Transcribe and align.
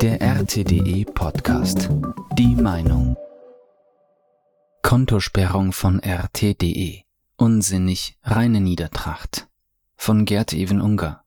Der 0.00 0.20
RTDE 0.20 1.04
Podcast. 1.04 1.90
Die 2.38 2.54
Meinung. 2.54 3.16
Kontosperrung 4.82 5.72
von 5.72 6.00
RTDE. 6.00 7.02
Unsinnig, 7.36 8.16
reine 8.22 8.60
Niedertracht. 8.60 9.48
Von 9.96 10.24
Gerd 10.24 10.52
Even 10.52 10.80
Unger. 10.80 11.24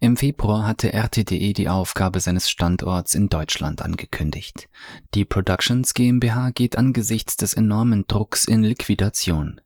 Im 0.00 0.16
Februar 0.16 0.66
hatte 0.66 0.92
RTDE 0.92 1.52
die 1.52 1.68
Aufgabe 1.68 2.20
seines 2.20 2.48
Standorts 2.48 3.14
in 3.14 3.28
Deutschland 3.28 3.82
angekündigt. 3.82 4.68
Die 5.14 5.24
Productions 5.24 5.92
GmbH 5.94 6.50
geht 6.50 6.78
angesichts 6.78 7.36
des 7.36 7.54
enormen 7.54 8.06
Drucks 8.06 8.46
in 8.46 8.62
Liquidation. 8.62 9.60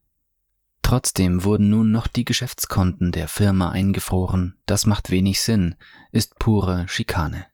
Trotzdem 0.83 1.45
wurden 1.45 1.69
nun 1.69 1.93
noch 1.93 2.07
die 2.07 2.25
Geschäftskonten 2.25 3.13
der 3.13 3.29
Firma 3.29 3.71
eingefroren. 3.71 4.57
Das 4.65 4.87
macht 4.87 5.11
wenig 5.11 5.41
Sinn, 5.43 5.75
ist 6.13 6.39
pure 6.39 6.89
Schikane. 6.89 7.47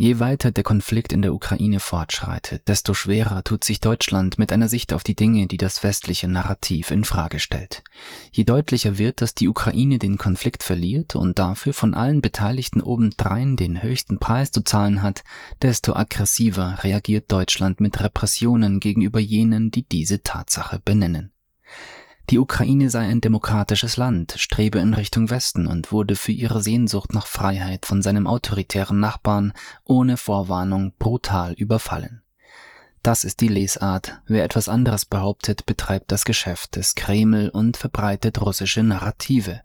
Je 0.00 0.20
weiter 0.20 0.52
der 0.52 0.62
Konflikt 0.62 1.12
in 1.12 1.22
der 1.22 1.34
Ukraine 1.34 1.80
fortschreitet, 1.80 2.68
desto 2.68 2.94
schwerer 2.94 3.42
tut 3.42 3.64
sich 3.64 3.80
Deutschland 3.80 4.38
mit 4.38 4.52
einer 4.52 4.68
Sicht 4.68 4.92
auf 4.92 5.02
die 5.02 5.16
Dinge, 5.16 5.48
die 5.48 5.56
das 5.56 5.82
westliche 5.82 6.28
Narrativ 6.28 6.92
in 6.92 7.02
Frage 7.02 7.40
stellt. 7.40 7.82
Je 8.30 8.44
deutlicher 8.44 8.96
wird, 8.96 9.20
dass 9.20 9.34
die 9.34 9.48
Ukraine 9.48 9.98
den 9.98 10.16
Konflikt 10.16 10.62
verliert 10.62 11.16
und 11.16 11.40
dafür 11.40 11.74
von 11.74 11.94
allen 11.94 12.20
Beteiligten 12.20 12.80
obendrein 12.80 13.56
den 13.56 13.82
höchsten 13.82 14.20
Preis 14.20 14.52
zu 14.52 14.62
zahlen 14.62 15.02
hat, 15.02 15.24
desto 15.62 15.94
aggressiver 15.94 16.78
reagiert 16.84 17.32
Deutschland 17.32 17.80
mit 17.80 17.98
Repressionen 17.98 18.78
gegenüber 18.78 19.18
jenen, 19.18 19.72
die 19.72 19.82
diese 19.82 20.22
Tatsache 20.22 20.78
benennen. 20.78 21.32
Die 22.30 22.38
Ukraine 22.38 22.90
sei 22.90 23.06
ein 23.06 23.22
demokratisches 23.22 23.96
Land, 23.96 24.34
strebe 24.36 24.78
in 24.80 24.92
Richtung 24.92 25.30
Westen 25.30 25.66
und 25.66 25.92
wurde 25.92 26.14
für 26.14 26.32
ihre 26.32 26.62
Sehnsucht 26.62 27.14
nach 27.14 27.26
Freiheit 27.26 27.86
von 27.86 28.02
seinem 28.02 28.26
autoritären 28.26 29.00
Nachbarn 29.00 29.54
ohne 29.84 30.18
Vorwarnung 30.18 30.92
brutal 30.98 31.54
überfallen. 31.54 32.22
Das 33.02 33.24
ist 33.24 33.40
die 33.40 33.48
Lesart. 33.48 34.20
Wer 34.26 34.44
etwas 34.44 34.68
anderes 34.68 35.06
behauptet, 35.06 35.64
betreibt 35.64 36.12
das 36.12 36.26
Geschäft 36.26 36.76
des 36.76 36.94
Kreml 36.94 37.48
und 37.48 37.78
verbreitet 37.78 38.42
russische 38.42 38.82
Narrative. 38.82 39.62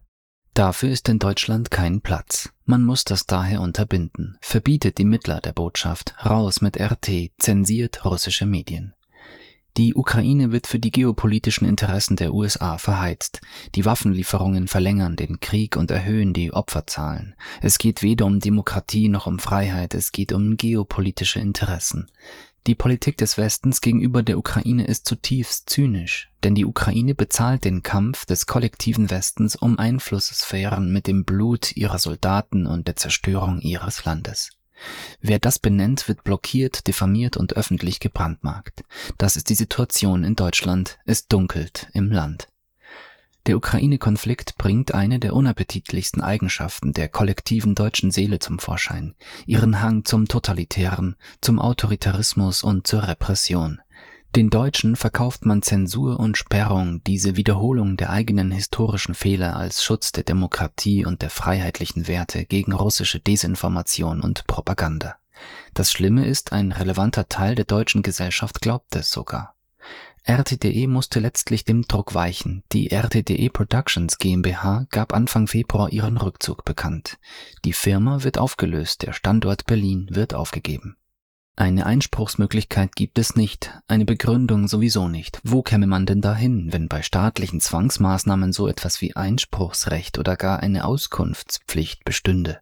Dafür 0.54 0.90
ist 0.90 1.10
in 1.10 1.20
Deutschland 1.20 1.70
kein 1.70 2.00
Platz. 2.00 2.50
Man 2.64 2.86
muss 2.86 3.04
das 3.04 3.26
daher 3.26 3.60
unterbinden, 3.60 4.38
verbietet 4.40 5.00
die 5.00 5.06
Mittler 5.06 5.42
der 5.42 5.52
Botschaft, 5.52 6.16
raus 6.24 6.62
mit 6.62 6.80
RT, 6.80 7.32
zensiert 7.40 8.06
russische 8.06 8.46
Medien. 8.46 8.94
Die 9.76 9.96
Ukraine 9.96 10.52
wird 10.52 10.68
für 10.68 10.78
die 10.78 10.92
geopolitischen 10.92 11.68
Interessen 11.68 12.16
der 12.16 12.34
USA 12.34 12.78
verheizt. 12.78 13.42
Die 13.74 13.86
Waffenlieferungen 13.86 14.68
verlängern 14.68 15.16
den 15.16 15.40
Krieg 15.40 15.78
und 15.78 15.90
erhöhen 15.90 16.34
die 16.34 16.54
Opferzahlen. 16.54 17.34
Es 17.60 17.80
geht 17.80 18.04
weder 18.04 18.28
um 18.28 18.40
Demokratie 18.40 19.10
noch 19.10 19.26
um 19.26 19.40
Freiheit, 19.40 19.96
es 19.96 20.12
geht 20.12 20.32
um 20.32 20.58
geopolitische 20.58 21.40
Interessen. 21.40 22.12
Die 22.68 22.76
Politik 22.76 23.18
des 23.18 23.38
Westens 23.38 23.82
gegenüber 23.82 24.22
der 24.22 24.38
Ukraine 24.38 24.86
ist 24.86 25.08
zutiefst 25.08 25.70
zynisch, 25.70 26.30
denn 26.44 26.54
die 26.54 26.66
Ukraine 26.66 27.16
bezahlt 27.16 27.66
den 27.66 27.82
Kampf 27.82 28.26
des 28.26 28.46
kollektiven 28.46 29.10
Westens 29.10 29.56
um 29.56 29.80
Einflusssphären 29.80 30.94
mit 30.94 31.08
dem 31.08 31.26
Blut 31.26 31.76
ihrer 31.76 31.98
Soldaten 31.98 32.68
und 32.68 32.88
der 32.88 32.96
Zerstörung 32.96 33.60
ihres 33.60 34.06
Landes. 34.06 34.52
Wer 35.22 35.40
das 35.40 35.60
benennt, 35.60 36.08
wird 36.08 36.24
blockiert, 36.24 36.88
diffamiert 36.88 37.38
und 37.38 37.56
öffentlich 37.56 38.00
gebrandmarkt. 38.00 38.84
Das 39.18 39.36
ist 39.36 39.50
die 39.50 39.56
Situation 39.56 40.24
in 40.24 40.36
Deutschland. 40.36 41.00
Es 41.06 41.28
dunkelt 41.28 41.88
im 41.94 42.12
Land. 42.12 42.48
Der 43.46 43.58
Ukraine-Konflikt 43.58 44.58
bringt 44.58 44.94
eine 44.94 45.20
der 45.20 45.34
unappetitlichsten 45.34 46.22
Eigenschaften 46.22 46.94
der 46.94 47.10
kollektiven 47.10 47.76
deutschen 47.76 48.10
Seele 48.10 48.40
zum 48.40 48.58
Vorschein, 48.58 49.16
ihren 49.46 49.82
Hang 49.82 50.06
zum 50.06 50.30
Totalitären, 50.30 51.18
zum 51.42 51.60
Autoritarismus 51.60 52.64
und 52.64 52.88
zur 52.88 53.04
Repression. 53.04 53.82
Den 54.36 54.50
Deutschen 54.50 54.96
verkauft 54.96 55.46
man 55.46 55.62
Zensur 55.62 56.20
und 56.20 56.40
Sperrung, 56.40 57.04
diese 57.04 57.36
Wiederholung 57.36 57.98
der 57.98 58.10
eigenen 58.10 58.50
historischen 58.50 59.14
Fehler 59.14 59.56
als 59.56 59.84
Schutz 59.84 60.12
der 60.12 60.24
Demokratie 60.24 61.06
und 61.06 61.22
der 61.22 61.30
freiheitlichen 61.30 62.08
Werte 62.08 62.46
gegen 62.46 62.74
russische 62.74 63.20
Desinformation 63.20 64.22
und 64.22 64.48
Propaganda. 64.48 65.18
Das 65.76 65.92
Schlimme 65.92 66.26
ist, 66.26 66.52
ein 66.52 66.72
relevanter 66.72 67.30
Teil 67.30 67.54
der 67.54 67.66
deutschen 67.66 68.02
Gesellschaft 68.02 68.60
glaubt 68.60 68.96
es 68.96 69.12
sogar. 69.12 69.54
RTDE 70.24 70.88
musste 70.88 71.20
letztlich 71.20 71.64
dem 71.64 71.84
Druck 71.84 72.16
weichen. 72.16 72.64
Die 72.72 72.90
RTDE 72.90 73.50
Productions 73.50 74.18
GmbH 74.18 74.88
gab 74.90 75.14
Anfang 75.14 75.46
Februar 75.46 75.92
ihren 75.92 76.18
Rückzug 76.18 76.66
bekannt. 76.66 77.20
Die 77.66 77.74
Firma 77.74 78.24
wird 78.24 78.40
aufgelöst, 78.40 79.04
der 79.04 79.14
Standort 79.14 79.68
Berlin 79.68 80.08
wird 80.10 80.34
aufgegeben. 80.34 80.98
Eine 81.56 81.86
Einspruchsmöglichkeit 81.86 82.96
gibt 82.96 83.20
es 83.20 83.36
nicht, 83.36 83.80
eine 83.88 84.06
Begründung 84.06 84.68
sowieso 84.68 85.08
nicht. 85.08 85.40
Wo 85.44 85.62
käme 85.62 85.86
man 85.86 86.08
denn 86.08 86.20
dahin, 86.20 86.74
wenn 86.74 86.88
bei 86.88 87.04
staatlichen 87.04 87.62
Zwangsmaßnahmen 87.62 88.52
so 88.52 88.68
etwas 88.68 89.02
wie 89.02 89.16
Einspruchsrecht 89.16 90.18
oder 90.18 90.36
gar 90.36 90.62
eine 90.62 90.84
Auskunftspflicht 90.84 92.06
bestünde? 92.06 92.60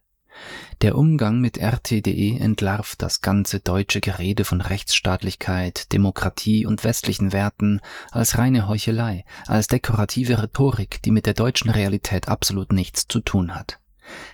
Der 0.82 0.96
Umgang 0.96 1.40
mit 1.40 1.56
RTDE 1.56 2.38
entlarvt 2.38 3.00
das 3.00 3.22
ganze 3.22 3.60
deutsche 3.60 4.00
Gerede 4.02 4.44
von 4.44 4.60
Rechtsstaatlichkeit, 4.60 5.90
Demokratie 5.92 6.66
und 6.66 6.84
westlichen 6.84 7.32
Werten 7.32 7.80
als 8.10 8.36
reine 8.36 8.68
Heuchelei, 8.68 9.24
als 9.46 9.68
dekorative 9.68 10.42
Rhetorik, 10.42 11.00
die 11.02 11.12
mit 11.12 11.24
der 11.24 11.34
deutschen 11.34 11.70
Realität 11.70 12.28
absolut 12.28 12.72
nichts 12.72 13.08
zu 13.08 13.20
tun 13.20 13.54
hat. 13.54 13.78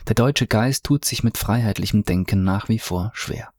Der 0.08 0.14
deutsche 0.14 0.48
Geist 0.48 0.84
tut 0.84 1.04
sich 1.04 1.22
mit 1.22 1.38
freiheitlichem 1.38 2.04
Denken 2.04 2.42
nach 2.42 2.68
wie 2.68 2.80
vor 2.80 3.12
schwer. 3.14 3.52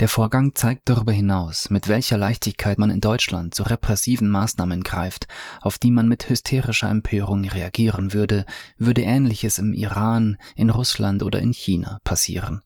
Der 0.00 0.08
Vorgang 0.08 0.54
zeigt 0.54 0.88
darüber 0.88 1.12
hinaus, 1.12 1.68
mit 1.68 1.86
welcher 1.86 2.16
Leichtigkeit 2.16 2.78
man 2.78 2.88
in 2.88 3.02
Deutschland 3.02 3.54
zu 3.54 3.64
repressiven 3.64 4.30
Maßnahmen 4.30 4.82
greift, 4.82 5.28
auf 5.60 5.76
die 5.76 5.90
man 5.90 6.08
mit 6.08 6.30
hysterischer 6.30 6.88
Empörung 6.88 7.46
reagieren 7.46 8.14
würde, 8.14 8.46
würde 8.78 9.02
ähnliches 9.02 9.58
im 9.58 9.74
Iran, 9.74 10.38
in 10.56 10.70
Russland 10.70 11.22
oder 11.22 11.40
in 11.40 11.52
China 11.52 11.98
passieren. 12.02 12.62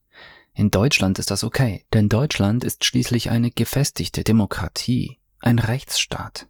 In 0.53 0.71
Deutschland 0.71 1.19
ist 1.19 1.33
das 1.33 1.43
okay, 1.43 1.85
denn 1.93 2.09
Deutschland 2.09 2.63
ist 2.63 2.85
schließlich 2.85 3.31
eine 3.31 3.51
gefestigte 3.51 4.23
Demokratie, 4.23 5.19
ein 5.41 5.59
Rechtsstaat. 5.59 6.47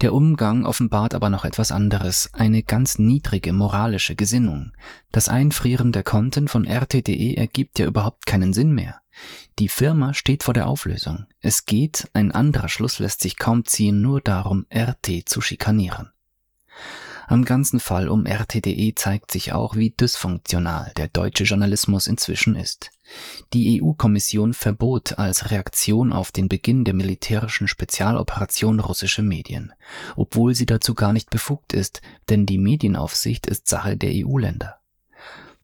Der 0.00 0.14
Umgang 0.14 0.64
offenbart 0.64 1.14
aber 1.14 1.28
noch 1.28 1.44
etwas 1.44 1.70
anderes, 1.70 2.30
eine 2.32 2.62
ganz 2.62 2.98
niedrige 2.98 3.52
moralische 3.52 4.16
Gesinnung. 4.16 4.72
Das 5.12 5.28
Einfrieren 5.28 5.92
der 5.92 6.04
Konten 6.04 6.48
von 6.48 6.64
RTDE 6.64 7.36
ergibt 7.36 7.78
ja 7.78 7.86
überhaupt 7.86 8.24
keinen 8.24 8.54
Sinn 8.54 8.72
mehr. 8.72 9.02
Die 9.58 9.68
Firma 9.68 10.14
steht 10.14 10.44
vor 10.44 10.54
der 10.54 10.68
Auflösung. 10.68 11.26
Es 11.40 11.66
geht, 11.66 12.08
ein 12.12 12.30
anderer 12.30 12.68
Schluss 12.68 13.00
lässt 13.00 13.20
sich 13.20 13.36
kaum 13.36 13.64
ziehen, 13.64 14.00
nur 14.00 14.20
darum, 14.20 14.66
RT 14.72 15.28
zu 15.28 15.40
schikanieren. 15.40 16.12
Am 17.26 17.44
ganzen 17.44 17.80
Fall 17.80 18.08
um 18.08 18.24
RTDE 18.24 18.94
zeigt 18.94 19.32
sich 19.32 19.52
auch, 19.52 19.74
wie 19.74 19.90
dysfunktional 19.90 20.92
der 20.96 21.08
deutsche 21.08 21.42
Journalismus 21.42 22.06
inzwischen 22.06 22.54
ist. 22.54 22.92
Die 23.52 23.82
EU-Kommission 23.82 24.54
verbot 24.54 25.18
als 25.18 25.50
Reaktion 25.50 26.12
auf 26.12 26.30
den 26.30 26.48
Beginn 26.48 26.84
der 26.84 26.94
militärischen 26.94 27.66
Spezialoperation 27.66 28.78
russische 28.78 29.22
Medien, 29.22 29.72
obwohl 30.14 30.54
sie 30.54 30.66
dazu 30.66 30.94
gar 30.94 31.12
nicht 31.12 31.30
befugt 31.30 31.72
ist, 31.72 32.00
denn 32.28 32.46
die 32.46 32.58
Medienaufsicht 32.58 33.46
ist 33.46 33.66
Sache 33.66 33.96
der 33.96 34.12
EU-Länder. 34.14 34.78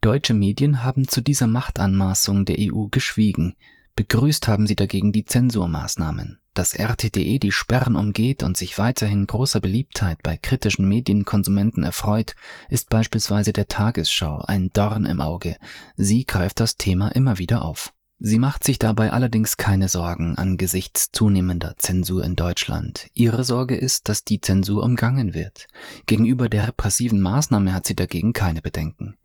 Deutsche 0.01 0.35
Medien 0.35 0.83
haben 0.83 1.09
zu 1.09 1.23
dieser 1.23 1.47
Machtanmaßung 1.47 2.45
der 2.45 2.57
EU 2.59 2.89
geschwiegen, 2.91 3.57
begrüßt 3.97 4.49
haben 4.49 4.67
sie 4.67 4.77
dagegen 4.77 5.13
die 5.13 5.25
Zensurmaßnahmen. 5.25 6.39
Dass 6.55 6.75
RTDE 6.75 7.39
die 7.39 7.51
Sperren 7.51 7.97
umgeht 7.97 8.43
und 8.43 8.57
sich 8.57 8.79
weiterhin 8.79 9.27
großer 9.27 9.61
Beliebtheit 9.61 10.23
bei 10.23 10.37
kritischen 10.37 10.89
Medienkonsumenten 10.89 11.83
erfreut, 11.83 12.37
ist 12.69 12.91
beispielsweise 12.91 13.53
der 13.53 13.67
Tagesschau 13.67 14.43
ein 14.47 14.71
Dorn 14.73 15.05
im 15.05 15.21
Auge. 15.21 15.57
Sie 15.97 16.25
greift 16.25 16.61
das 16.61 16.77
Thema 16.77 17.09
immer 17.09 17.39
wieder 17.39 17.63
auf. 17.65 17.93
Sie 18.21 18.39
macht 18.39 18.63
sich 18.63 18.79
dabei 18.79 19.13
allerdings 19.13 19.57
keine 19.57 19.89
Sorgen 19.89 20.39
angesichts 20.39 21.11
zunehmender 21.11 21.75
Zensur 21.79 22.25
in 22.25 22.37
Deutschland. 22.37 23.09
Ihre 23.13 23.43
Sorge 23.43 23.77
ist, 23.77 24.09
dass 24.09 24.25
die 24.25 24.41
Zensur 24.41 24.85
umgangen 24.85 25.35
wird. 25.35 25.67
Gegenüber 26.07 26.49
der 26.49 26.69
repressiven 26.69 27.21
Maßnahme 27.21 27.75
hat 27.75 27.87
sie 27.87 27.97
dagegen 27.97 28.33
keine 28.33 28.63
Bedenken. 28.63 29.17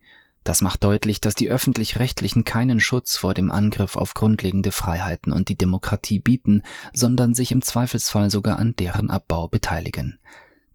Das 0.44 0.62
macht 0.62 0.84
deutlich, 0.84 1.20
dass 1.20 1.34
die 1.34 1.50
öffentlich-rechtlichen 1.50 2.44
keinen 2.44 2.80
Schutz 2.80 3.16
vor 3.16 3.34
dem 3.34 3.50
Angriff 3.50 3.96
auf 3.96 4.14
grundlegende 4.14 4.72
Freiheiten 4.72 5.32
und 5.32 5.48
die 5.48 5.56
Demokratie 5.56 6.18
bieten, 6.18 6.62
sondern 6.94 7.34
sich 7.34 7.52
im 7.52 7.62
Zweifelsfall 7.62 8.30
sogar 8.30 8.58
an 8.58 8.74
deren 8.76 9.10
Abbau 9.10 9.48
beteiligen. 9.48 10.18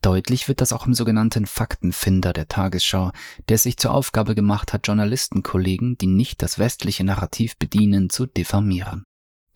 Deutlich 0.02 0.48
wird 0.48 0.62
das 0.62 0.72
auch 0.72 0.86
im 0.86 0.94
sogenannten 0.94 1.48
Faktenfinder 1.48 2.32
der 2.32 2.48
Tagesschau, 2.48 3.12
der 3.50 3.58
sich 3.58 3.78
zur 3.78 3.92
Aufgabe 3.92 4.36
gemacht 4.36 4.72
hat, 4.72 4.86
Journalistenkollegen, 4.86 5.98
die 5.98 6.06
nicht 6.06 6.44
das 6.44 6.60
westliche 6.60 7.04
Narrativ 7.04 7.58
bedienen, 7.58 8.12
zu 8.12 8.28
diffamieren. 8.28 9.04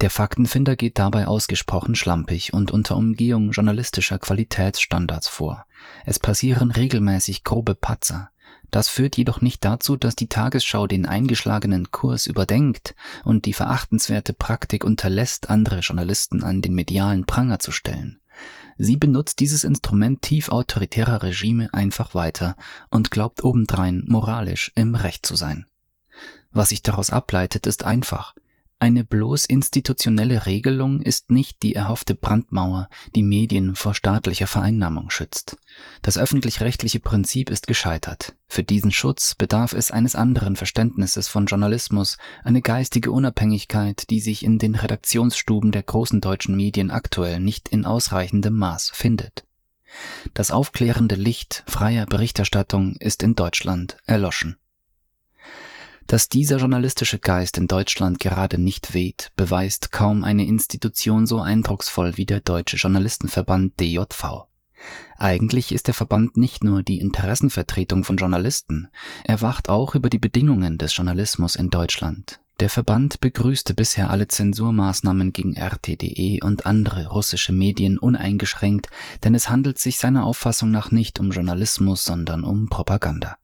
Der 0.02 0.10
Faktenfinder 0.10 0.76
geht 0.76 0.98
dabei 0.98 1.28
ausgesprochen 1.28 1.94
schlampig 1.94 2.54
und 2.54 2.72
unter 2.72 2.96
Umgehung 2.96 3.52
journalistischer 3.52 4.18
Qualitätsstandards 4.18 5.28
vor. 5.28 5.66
Es 6.04 6.18
passieren 6.18 6.72
regelmäßig 6.72 7.44
grobe 7.44 7.76
Patzer. 7.76 8.32
Das 8.72 8.88
führt 8.88 9.18
jedoch 9.18 9.42
nicht 9.42 9.66
dazu, 9.66 9.96
dass 9.96 10.16
die 10.16 10.28
Tagesschau 10.28 10.88
den 10.88 11.06
eingeschlagenen 11.06 11.92
Kurs 11.92 12.28
überdenkt 12.28 12.96
und 13.24 13.46
die 13.46 13.54
verachtenswerte 13.54 14.34
Praktik 14.34 14.84
unterlässt, 14.84 15.50
andere 15.50 15.80
Journalisten 15.80 16.44
an 16.44 16.62
den 16.62 16.74
medialen 16.74 17.26
Pranger 17.26 17.60
zu 17.60 17.72
stellen. 17.72 18.20
Sie 18.78 18.96
benutzt 18.96 19.40
dieses 19.40 19.64
Instrument 19.64 20.22
tief 20.22 20.50
autoritärer 20.50 21.24
Regime 21.24 21.74
einfach 21.74 22.16
weiter 22.16 22.56
und 22.90 23.12
glaubt 23.12 23.44
obendrein 23.44 24.04
moralisch 24.08 24.72
im 24.76 24.96
Recht 24.96 25.26
zu 25.26 25.36
sein. 25.36 25.66
Was 26.52 26.70
sich 26.70 26.82
daraus 26.82 27.10
ableitet, 27.10 27.68
ist 27.68 27.84
einfach. 27.84 28.34
Eine 28.82 29.04
bloß 29.04 29.44
institutionelle 29.44 30.46
Regelung 30.46 31.02
ist 31.02 31.32
nicht 31.32 31.64
die 31.64 31.76
erhoffte 31.76 32.16
Brandmauer, 32.16 32.88
die 33.14 33.24
Medien 33.24 33.76
vor 33.76 33.94
staatlicher 33.94 34.48
Vereinnahmung 34.48 35.10
schützt. 35.10 35.58
Das 36.02 36.18
öffentlich-rechtliche 36.18 37.02
Prinzip 37.02 37.50
ist 37.50 37.68
gescheitert. 37.68 38.38
Für 38.48 38.64
diesen 38.64 38.92
Schutz 38.92 39.36
bedarf 39.36 39.74
es 39.74 39.92
eines 39.92 40.16
anderen 40.16 40.56
Verständnisses 40.56 41.28
von 41.28 41.46
Journalismus, 41.46 42.18
eine 42.46 42.62
geistige 42.62 43.12
Unabhängigkeit, 43.12 44.10
die 44.10 44.22
sich 44.22 44.46
in 44.46 44.60
den 44.60 44.76
Redaktionsstuben 44.76 45.74
der 45.74 45.84
großen 45.84 46.22
deutschen 46.22 46.56
Medien 46.56 46.90
aktuell 46.90 47.42
nicht 47.42 47.68
in 47.68 47.84
ausreichendem 47.84 48.56
Maß 48.56 48.92
findet. 48.92 49.44
Das 50.34 50.52
aufklärende 50.52 51.16
Licht 51.16 51.64
freier 51.68 52.06
Berichterstattung 52.06 52.96
ist 52.96 53.24
in 53.24 53.36
Deutschland 53.36 53.98
erloschen. 54.06 54.56
Dass 56.10 56.28
dieser 56.28 56.58
journalistische 56.58 57.20
Geist 57.20 57.60
in 57.60 57.68
Deutschland 57.68 58.18
gerade 58.18 58.58
nicht 58.58 58.96
weht, 58.96 59.32
beweist 59.36 59.92
kaum 59.92 60.24
eine 60.24 60.48
Institution 60.48 61.28
so 61.28 61.40
eindrucksvoll 61.40 62.18
wie 62.18 62.26
der 62.26 62.40
Deutsche 62.40 62.78
Journalistenverband 62.78 63.80
DJV. 63.80 64.48
Eigentlich 65.18 65.72
ist 65.72 65.86
der 65.86 65.94
Verband 65.94 66.36
nicht 66.36 66.64
nur 66.64 66.82
die 66.82 67.00
Interessenvertretung 67.00 68.04
von 68.04 68.18
Journalisten, 68.18 68.88
er 69.24 69.44
wacht 69.44 69.70
auch 69.70 69.94
über 69.94 70.10
die 70.10 70.18
Bedingungen 70.18 70.80
des 70.80 70.98
Journalismus 70.98 71.56
in 71.56 71.70
Deutschland. 71.70 72.40
Der 72.60 72.72
Verband 72.72 73.20
begrüßte 73.20 73.76
bisher 73.76 74.10
alle 74.10 74.28
Zensurmaßnahmen 74.28 75.32
gegen 75.32 75.60
RT.de 75.60 76.42
und 76.42 76.66
andere 76.66 77.06
russische 77.06 77.54
Medien 77.54 78.00
uneingeschränkt, 78.00 78.90
denn 79.24 79.36
es 79.36 79.48
handelt 79.48 79.78
sich 79.78 80.00
seiner 80.00 80.26
Auffassung 80.26 80.72
nach 80.72 80.90
nicht 80.90 81.20
um 81.20 81.30
Journalismus, 81.30 82.04
sondern 82.04 82.44
um 82.44 82.68
Propaganda. 82.68 83.38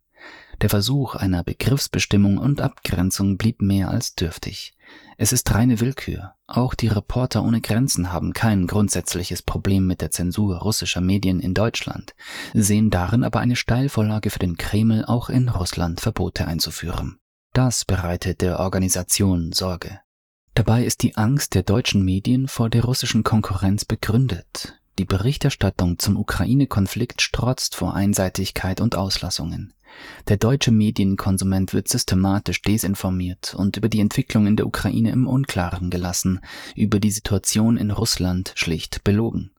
Der 0.61 0.69
Versuch 0.69 1.15
einer 1.15 1.43
Begriffsbestimmung 1.43 2.37
und 2.37 2.61
Abgrenzung 2.61 3.37
blieb 3.37 3.61
mehr 3.61 3.89
als 3.89 4.15
dürftig. 4.15 4.75
Es 5.17 5.33
ist 5.33 5.53
reine 5.53 5.79
Willkür. 5.79 6.33
Auch 6.47 6.73
die 6.75 6.87
Reporter 6.87 7.43
ohne 7.43 7.61
Grenzen 7.61 8.11
haben 8.11 8.33
kein 8.33 8.67
grundsätzliches 8.67 9.41
Problem 9.41 9.87
mit 9.87 10.01
der 10.01 10.11
Zensur 10.11 10.57
russischer 10.57 11.01
Medien 11.01 11.39
in 11.39 11.53
Deutschland, 11.53 12.13
sehen 12.53 12.89
darin 12.89 13.23
aber 13.23 13.39
eine 13.39 13.55
Steilvorlage 13.55 14.29
für 14.29 14.39
den 14.39 14.57
Kreml, 14.57 15.05
auch 15.05 15.29
in 15.29 15.49
Russland 15.49 16.01
Verbote 16.01 16.47
einzuführen. 16.47 17.17
Das 17.53 17.85
bereitet 17.85 18.41
der 18.41 18.59
Organisation 18.59 19.51
Sorge. 19.53 19.99
Dabei 20.53 20.85
ist 20.85 21.03
die 21.03 21.17
Angst 21.17 21.55
der 21.55 21.63
deutschen 21.63 22.03
Medien 22.03 22.47
vor 22.47 22.69
der 22.69 22.83
russischen 22.83 23.23
Konkurrenz 23.23 23.85
begründet. 23.85 24.79
Die 24.97 25.05
Berichterstattung 25.05 25.99
zum 25.99 26.15
Ukraine-Konflikt 26.15 27.21
strotzt 27.21 27.75
vor 27.75 27.95
Einseitigkeit 27.95 28.79
und 28.79 28.95
Auslassungen. 28.95 29.73
Der 30.29 30.37
deutsche 30.37 30.71
Medienkonsument 30.71 31.73
wird 31.73 31.89
systematisch 31.89 32.61
desinformiert 32.61 33.53
und 33.55 33.75
über 33.75 33.89
die 33.89 33.99
Entwicklung 33.99 34.47
in 34.47 34.55
der 34.55 34.67
Ukraine 34.67 35.11
im 35.11 35.27
Unklaren 35.27 35.89
gelassen, 35.89 36.39
über 36.75 36.99
die 36.99 37.11
Situation 37.11 37.75
in 37.75 37.91
Russland 37.91 38.53
schlicht 38.55 39.03
belogen. 39.03 39.51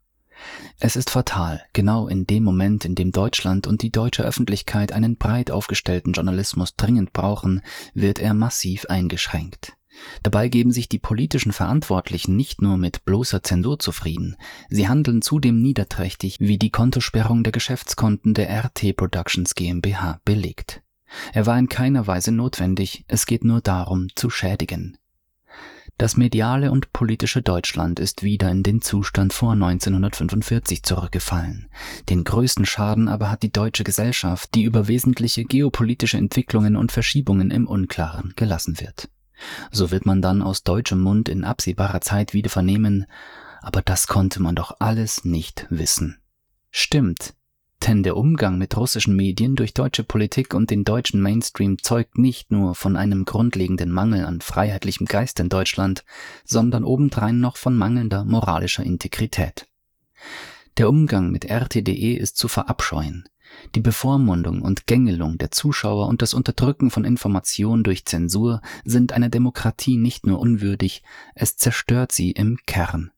Es 0.81 0.97
ist 0.97 1.11
fatal, 1.11 1.63
genau 1.73 2.09
in 2.09 2.27
dem 2.27 2.45
Moment, 2.45 2.85
in 2.85 2.95
dem 2.95 3.13
Deutschland 3.13 3.67
und 3.67 3.83
die 3.83 3.91
deutsche 3.91 4.23
Öffentlichkeit 4.23 4.93
einen 4.93 5.17
breit 5.17 5.51
aufgestellten 5.51 6.13
Journalismus 6.13 6.77
dringend 6.77 7.13
brauchen, 7.13 7.63
wird 7.95 8.19
er 8.19 8.35
massiv 8.35 8.87
eingeschränkt. 8.87 9.75
Dabei 10.23 10.49
geben 10.49 10.73
sich 10.73 10.89
die 10.89 10.99
politischen 10.99 11.53
Verantwortlichen 11.53 12.37
nicht 12.37 12.63
nur 12.63 12.77
mit 12.77 13.05
bloßer 13.05 13.43
Zensur 13.43 13.79
zufrieden, 13.79 14.37
sie 14.69 14.89
handeln 14.89 15.23
zudem 15.23 15.61
niederträchtig, 15.61 16.41
wie 16.41 16.59
die 16.59 16.71
Kontosperrung 16.71 17.43
der 17.43 17.53
Geschäftskonten 17.53 18.35
der 18.35 18.51
RT 18.65 18.97
Productions 18.97 19.55
GmbH 19.55 20.21
belegt. 20.25 20.83
Er 21.33 21.47
war 21.47 21.59
in 21.59 21.69
keiner 21.69 22.07
Weise 22.07 22.33
notwendig, 22.33 23.05
es 23.09 23.27
geht 23.27 23.45
nur 23.45 23.61
darum, 23.61 24.09
zu 24.15 24.31
schädigen. 24.31 24.99
Das 25.99 26.19
mediale 26.19 26.73
und 26.73 26.93
politische 26.93 27.41
Deutschland 27.41 28.01
ist 28.01 28.23
wieder 28.23 28.51
in 28.51 28.63
den 28.63 28.83
Zustand 28.83 29.33
vor 29.33 29.53
1945 29.53 30.83
zurückgefallen. 30.83 31.71
Den 32.11 32.23
größten 32.23 32.67
Schaden 32.67 33.09
aber 33.09 33.31
hat 33.31 33.43
die 33.43 33.53
deutsche 33.53 33.83
Gesellschaft, 33.83 34.51
die 34.55 34.65
über 34.65 34.89
wesentliche 34.89 35.45
geopolitische 35.45 36.19
Entwicklungen 36.19 36.77
und 36.77 36.93
Verschiebungen 36.93 37.51
im 37.51 37.67
Unklaren 37.67 38.35
gelassen 38.37 38.79
wird. 38.79 39.09
So 39.71 39.91
wird 39.91 40.07
man 40.07 40.23
dann 40.23 40.43
aus 40.43 40.63
deutschem 40.63 41.01
Mund 41.01 41.29
in 41.29 41.45
absehbarer 41.45 42.01
Zeit 42.01 42.33
wieder 42.33 42.51
vernehmen, 42.51 43.07
aber 43.61 43.83
das 43.83 44.07
konnte 44.07 44.41
man 44.41 44.55
doch 44.55 44.77
alles 44.79 45.25
nicht 45.25 45.67
wissen. 45.71 46.19
Stimmt, 46.71 47.35
denn 47.87 48.03
der 48.03 48.17
Umgang 48.17 48.59
mit 48.59 48.77
russischen 48.77 49.15
Medien 49.15 49.55
durch 49.55 49.75
deutsche 49.75 50.03
Politik 50.03 50.55
und 50.55 50.71
den 50.71 50.85
deutschen 50.85 51.21
Mainstream 51.21 51.79
zeugt 51.83 52.19
nicht 52.19 52.51
nur 52.51 52.75
von 52.75 52.97
einem 52.97 53.25
grundlegenden 53.25 53.91
Mangel 53.91 54.25
an 54.25 54.41
freiheitlichem 54.41 55.07
Geist 55.07 55.39
in 55.41 55.49
Deutschland, 55.49 56.05
sondern 56.45 56.85
obendrein 56.85 57.39
noch 57.39 57.57
von 57.57 57.77
mangelnder 57.77 58.25
moralischer 58.25 58.83
Integrität. 58.83 59.67
Der 60.79 60.91
Umgang 60.91 61.31
mit 61.31 61.47
RTDE 61.47 62.17
ist 62.17 62.37
zu 62.37 62.49
verabscheuen. 62.49 63.29
Die 63.75 63.81
Bevormundung 63.81 64.61
und 64.61 64.87
Gängelung 64.87 65.39
der 65.39 65.51
Zuschauer 65.51 66.09
und 66.09 66.21
das 66.21 66.35
Unterdrücken 66.35 66.91
von 66.91 67.05
Information 67.05 67.83
durch 67.83 68.05
Zensur 68.05 68.61
sind 68.85 69.13
einer 69.13 69.29
Demokratie 69.31 69.97
nicht 69.97 70.27
nur 70.27 70.39
unwürdig, 70.39 71.03
es 71.35 71.57
zerstört 71.57 72.13
sie 72.13 72.33
im 72.33 72.59
Kern. 72.67 73.11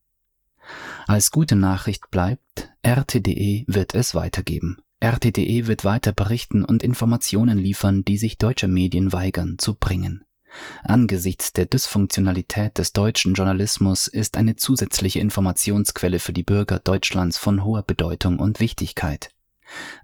Als 1.06 1.30
gute 1.30 1.56
Nachricht 1.56 2.10
bleibt, 2.10 2.70
RTDE 2.82 3.64
wird 3.66 3.94
es 3.94 4.14
weitergeben. 4.14 4.78
RTDE 5.00 5.66
wird 5.66 5.84
weiter 5.84 6.12
berichten 6.12 6.64
und 6.64 6.82
Informationen 6.82 7.58
liefern, 7.58 8.04
die 8.04 8.18
sich 8.18 8.38
deutsche 8.38 8.68
Medien 8.68 9.12
weigern 9.12 9.56
zu 9.58 9.74
bringen. 9.74 10.24
Angesichts 10.82 11.52
der 11.52 11.66
Dysfunktionalität 11.66 12.78
des 12.78 12.92
deutschen 12.92 13.34
Journalismus 13.34 14.06
ist 14.06 14.36
eine 14.36 14.56
zusätzliche 14.56 15.20
Informationsquelle 15.20 16.18
für 16.18 16.32
die 16.32 16.42
Bürger 16.42 16.78
Deutschlands 16.78 17.38
von 17.38 17.64
hoher 17.64 17.82
Bedeutung 17.82 18.38
und 18.38 18.60
Wichtigkeit. 18.60 19.30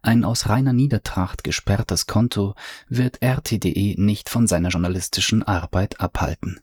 Ein 0.02 0.24
aus 0.24 0.48
reiner 0.48 0.72
Niedertracht 0.72 1.44
gesperrtes 1.44 2.06
Konto 2.06 2.54
wird 2.88 3.22
RTDE 3.22 3.94
nicht 3.96 4.28
von 4.28 4.46
seiner 4.46 4.68
journalistischen 4.68 5.42
Arbeit 5.42 6.00
abhalten. 6.00 6.60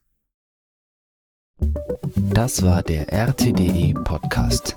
Das 2.15 2.63
war 2.63 2.83
der 2.83 3.11
RTDE 3.11 3.93
Podcast. 4.03 4.75